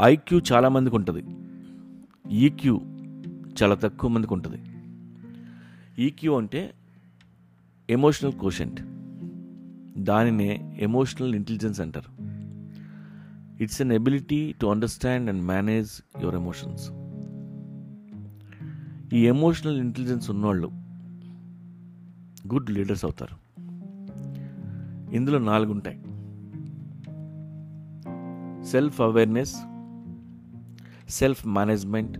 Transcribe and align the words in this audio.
IQ 0.00 0.40
చాలామందికి 0.52 0.96
ఉంటుంది. 0.96 1.24
EQ 2.34 2.80
చాలా 3.62 3.74
తక్కువ 3.74 4.10
మందికి 4.10 4.34
ఉంటుంది. 4.34 4.62
ఈక్యూ 6.02 6.36
అంటే 6.36 6.74
ఎమోషనల్ 7.90 8.32
కోషెంట్ 8.32 8.80
దానినే 9.98 10.78
ఎమోషనల్ 10.80 11.34
ఇంటెలిజెన్స్ 11.34 11.80
అంటారు. 11.80 12.24
It's 13.62 13.82
an 13.82 13.92
ability 13.92 14.54
to 14.60 14.66
understand 14.66 15.30
and 15.30 15.42
manage 15.42 15.90
your 16.20 16.34
emotions 16.34 16.90
ఈ 19.14 19.26
ఎమోషనల్ 19.26 19.80
ఇంటెలిజెన్స్ 19.80 20.30
ఉన్నవాళ్ళు 20.30 20.66
గుడ్ 22.54 22.70
లీడర్స్ 22.70 23.04
అవుతారు. 23.04 23.60
ఇందులో 25.16 25.38
నాలుగు 25.38 25.72
ఉంటాయి 25.72 25.98
self 28.66 29.00
awareness 29.00 29.54
self 31.14 31.46
management 31.46 32.18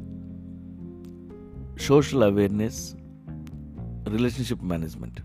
social 1.81 2.23
awareness 2.23 2.95
relationship 4.09 4.65
management 4.65 5.21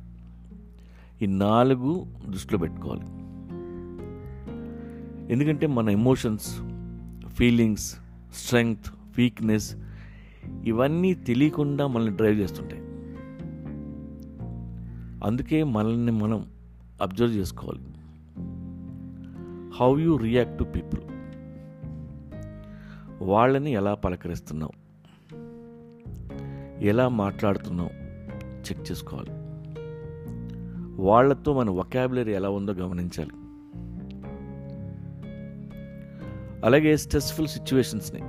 ఈ 1.23 1.25
నాలుగు 1.25 2.07
దృష్టిలో 2.29 2.59
పెట్టుకోవాలి. 2.59 3.05
ఎందుకంటే 5.33 5.67
మన 5.67 5.89
ఎమోషన్స్ 5.89 6.59
ఫీలింగ్స్ 7.27 7.95
స్ట్రెంగ్త్ 8.33 8.93
వీక్నెస్ 9.17 9.75
ఇవన్నీ 10.63 11.13
తెలియకుండా 11.13 11.87
మనల్ని 11.87 12.15
డ్రైవ్ 12.15 12.39
చేస్తుంటాయి. 12.39 12.81
అందుకే 15.23 15.63
మనల్ని 15.63 16.11
మనం 16.11 16.45
అబ్జర్వ్ 17.01 17.33
చేసుకోవాలి. 17.33 17.81
How 19.77 19.99
you 19.99 20.17
react 20.17 20.59
to 20.59 20.63
people 20.63 21.18
వాళ్ళని 23.21 23.71
ఎలా 23.71 23.93
పలకరిస్తున్నావు? 23.93 24.89
ఎలా 26.83 27.07
మాట్లాడుతున్నావు? 27.07 27.89
చెక్ 28.59 28.91
చేసుకోవాలి. 28.91 29.29
వాళ్ళతో 31.01 31.53
మన 31.53 31.69
వొకాబులరీ 31.69 32.33
ఎలా 32.33 32.49
ఉందో 32.49 32.73
గమనించాలి. 32.73 33.31
అలాగే 36.65 36.97
స్ట్రెస్ఫుల్ 36.97 37.47
సిచ్యువేషన్స్ని 37.47 38.21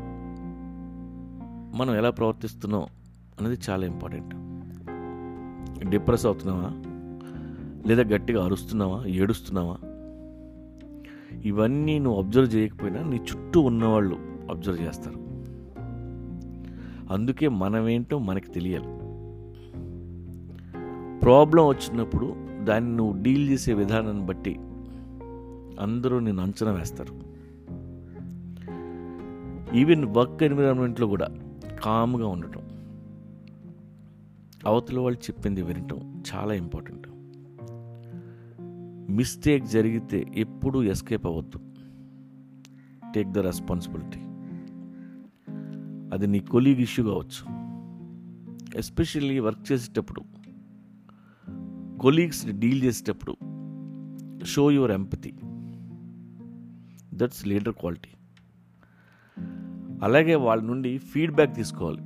మనం 1.76 1.96
ఎలా 1.96 2.10
ప్రవర్తిస్తున్నాం 2.10 2.82
అనేది 3.40 3.58
చాలా 3.70 3.86
ఇంపార్టెంట్ 3.86 4.34
డిప్రెస్ 5.90 6.26
అవుతున్నావా? 6.26 6.70
లేదా 7.88 8.02
గట్టిగా 8.02 8.44
అరుస్తున్నావా? 8.44 9.04
ఏడుస్తున్నావా? 9.06 9.76
ఇవన్నీ 11.44 11.98
నువ్వు 11.98 12.22
అబ్జర్వ్ 12.22 12.54
చేయకపోయినా 12.54 13.02
నీ 13.02 13.16
చుట్టూ 13.16 13.60
ఉన్నవాళ్ళు 13.60 14.29
అబ్జర్వ్ 14.50 14.82
చేస్తారు. 14.82 15.30
అందుకే 17.12 17.48
మనమేంటో 17.48 18.18
మనకి 18.18 18.50
తెలియాలి. 18.50 19.10
ప్రాబ్లం 21.20 21.68
వచ్చినప్పుడు 21.68 22.34
దాన్ని 22.64 22.96
నువ్వు 22.96 23.22
డీల్ 23.22 23.48
చేసే 23.48 23.74
విధానాన్ని 23.74 24.26
బట్టి 24.26 24.56
అందరూ 25.80 26.18
నేను 26.18 26.42
అంచనా 26.42 26.72
వేస్తారు. 26.72 27.30
ఈవెన్ 29.76 30.04
వర్క్ 30.04 30.42
ఎన్విరాన్మెంట్లో 30.42 31.06
కూడా 31.06 31.28
కామ్గా 31.84 32.26
ఉండటం 32.26 32.60
అవతల 34.66 34.98
వాళ్ళు 34.98 35.20
చెప్పింది 35.20 35.62
వినటం 35.62 36.22
చాలా 36.34 36.54
ఇంపార్టెంట్. 36.54 37.08
మిస్టేక్ 39.12 39.64
జరిగితే 39.64 40.26
ఎప్పుడూ 40.34 40.82
ఎస్కేప్ 40.82 41.26
అవ్వద్దు. 41.26 41.60
Take 43.14 43.28
the 43.28 43.38
responsibility. 43.38 44.20
అది 46.12 46.26
నీ 46.26 46.40
కొలీగ్ 46.40 46.80
ఇష్యూ 46.80 47.04
కావచ్చు. 47.04 47.60
ఎస్పెషల్లీ 48.78 49.38
వర్క్ 49.38 49.72
చేసేటప్పుడు. 49.72 50.22
కొలీగ్స్ని 51.98 52.60
డీల్ 52.60 52.82
చేసేటప్పుడు. 52.82 53.36
Show 54.44 54.70
your 54.70 54.90
empathy. 54.90 55.34
That's 57.14 57.46
leader 57.46 57.72
quality. 57.72 58.08
అలాగే 60.02 60.34
వాళ్ళ 60.34 60.62
నుండి 60.62 60.98
ఫీడ్బ్యాక్ 60.98 61.54
తీసుకోవాలి. 61.54 62.02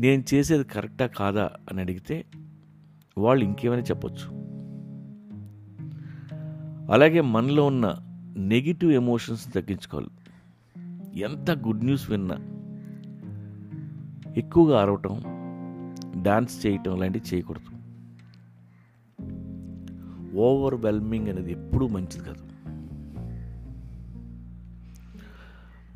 నేను 0.00 0.24
చేసేది 0.34 0.64
కరెక్టా 0.64 1.06
కాదా 1.06 1.50
అని 1.70 1.80
అడిగితే 1.80 2.26
వాళ్ళు 3.18 3.44
ఇంకేమైనా 3.44 3.82
చెప్పొచ్చు. 3.82 4.42
అలాగే 6.92 7.20
మనలో 7.20 7.66
ఉన్న 7.66 7.98
నెగిటివ్ 8.36 8.92
ఎమోషన్స్ 8.92 9.54
తగ్గించుకోవాలి. 9.54 10.10
ఎంత 11.16 11.50
గుడ్ 11.50 11.84
న్యూస్ 11.84 12.10
విన్నా 12.10 12.36
ఎక్కువగా 14.36 14.82
అరవటం 14.82 15.22
డాన్స్ 16.22 16.66
చేయటం 16.66 16.96
లాంటివి 16.96 17.36
చేయకూడదు. 17.36 17.72
ఓవర్ 20.36 20.74
వెల్మింగ్ 20.74 21.28
అనేది 21.28 21.52
ఎప్పుడూ 21.52 21.88
మంచిది 21.88 22.24
కాదు. 22.24 22.42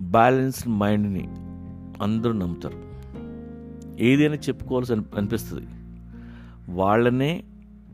బ్యాలెన్స్డ్ 0.03 0.69
మైండ్ని 0.69 1.28
అందరూ 2.03 2.33
నమ్ముతారు. 2.33 2.84
ఏదైనా 4.03 4.34
చెప్పుకోవాల్సి 4.34 4.93
అని 4.93 5.04
అనిపిస్తుంది. 5.16 5.66
వాళ్ళనే 6.69 7.44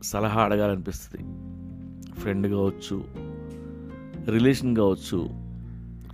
సలహా 0.03 0.41
అడగాలనిపిస్తుంది. 0.41 1.23
ఫ్రెండ్ 2.13 2.47
కావచ్చు 2.47 3.05
రిలేషన్ 4.31 4.75
కావచ్చు 4.75 5.29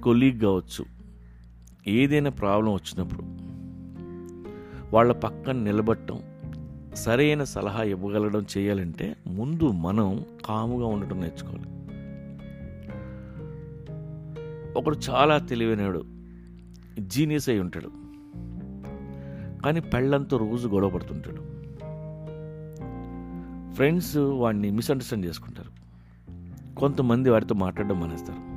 కొలీగ్ 0.02 0.40
కావచ్చు. 0.40 0.99
ఏదైనా 1.88 2.30
ప్రాబ్లం 2.30 2.74
వచ్చినప్పుడు 2.74 3.22
వాళ్ళ 4.96 5.14
పక్కన 5.14 5.58
నిలబడటం 5.58 6.20
సరైన 6.94 7.44
సలహా 7.44 7.84
ఇవ్వగలడం 7.84 8.46
చేయాలంటే 8.58 9.16
ముందు 9.28 9.72
మనం 9.72 10.24
కాముగా 10.46 10.88
ఉండటం 10.88 11.22
నేర్చుకోవాలి. 11.22 11.80
ఒకడు 14.78 14.98
చాలా 15.10 15.38
తెలివైనడు 15.38 16.04
జీనియస్ 17.00 17.50
అయి 17.50 17.60
ఉంటాడు. 17.60 17.92
కానీ 19.62 19.80
పెళ్ళంతో 19.80 20.38
రోజు 20.38 20.68
గొడవ 20.68 20.90
పడుతుంటాడు. 20.90 21.60
ఫ్రెండ్స్ 23.74 24.18
వాడిని 24.18 24.72
మిస్అండర్స్టాండ్ 24.72 25.26
చేసుకుంటారు. 25.26 25.80
కొంతమంది 26.76 27.30
వాడితో 27.30 27.56
మాట్లాడడం 27.56 28.00
మానేస్తారు. 28.00 28.49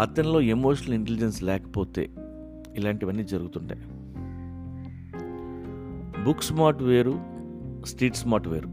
అతనిలో 0.00 0.40
ఎమోషనల్ 0.40 0.94
ఇంటెలిజెన్స్ 0.94 1.42
లేకపోతే 1.42 2.10
ఇలాంటివన్నీ 2.76 3.24
జరుగుతుంటాయి. 3.24 3.80
బుక్ 6.24 6.42
స్మార్ట్ 6.42 6.82
వేరు 6.82 7.20
స్ట్రీట్ 7.84 8.16
స్మార్ట్ 8.16 8.48
వేరు. 8.48 8.68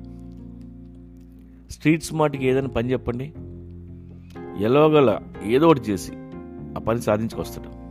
స్ట్రీట్ 1.72 2.04
స్మార్ట్కి 2.04 2.48
ఏదైనా 2.48 2.68
పని 2.68 2.92
చెప్పండి. 2.92 3.34
ఎలాగల 4.64 5.20
ఏదో 5.44 5.68
ఒకటి 5.68 5.81
చేసి 5.81 6.12
ఆ 6.76 6.80
పని 6.88 7.02
సాధించుకొస్తాడు. 7.02 7.81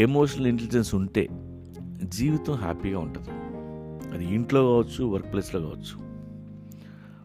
ఎమోషనల్ 0.00 0.46
ఇంటెలిజెన్స్ 0.46 0.94
ఉంటే 0.94 1.28
జీవితం 2.04 2.54
హ్యాపీగా 2.54 2.98
ఉంటుంది. 2.98 3.30
అది 4.14 4.34
ఇంట్లో 4.34 4.60
కావచ్చు 4.62 5.04
వర్క్ 5.04 5.32
ప్లేస్లో 5.32 5.60
కావచ్చు. 5.60 6.10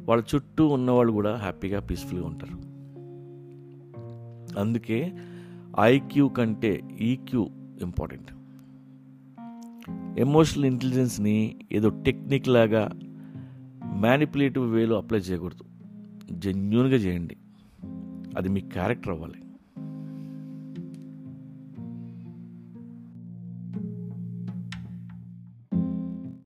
వాళ్ళ 0.06 0.24
చుట్టూ 0.36 0.68
ఉన్నవాళ్ళు 0.68 1.14
కూడా 1.14 1.36
హ్యాపీగా 1.36 1.80
పీస్ఫుల్గా 1.80 2.28
ఉంటారు. 2.28 2.75
అందుకే 4.58 5.18
ఐక్యూ 5.80 6.28
కంటే 6.28 6.84
ఈక్యూ 7.02 7.50
ఇంపార్టెంట్. 7.82 8.32
ఎమోషనల్ 10.20 10.66
ఇంటెలిజెన్స్ని 10.66 11.56
ఏదో 11.72 11.90
టెక్నిక్ 11.90 12.48
లాగా 12.48 12.90
మ్యానిపులేటివ్ 13.94 14.72
వేలో 14.72 14.98
అప్లై 14.98 15.20
చేయకూడదు. 15.20 15.64
జెన్యున్గా 16.32 16.96
చేయండి. 16.96 17.38
అది 18.38 18.50
మీ 18.50 18.62
క్యారెక్టర్ 18.62 19.14
అవ్వాలి. 19.14 19.45